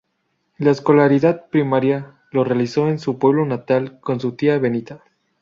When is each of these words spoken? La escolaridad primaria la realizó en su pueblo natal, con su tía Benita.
La 0.57 0.71
escolaridad 0.71 1.47
primaria 1.51 2.15
la 2.31 2.43
realizó 2.43 2.87
en 2.87 2.97
su 2.97 3.19
pueblo 3.19 3.45
natal, 3.45 3.99
con 4.01 4.19
su 4.19 4.31
tía 4.31 4.57
Benita. 4.57 5.03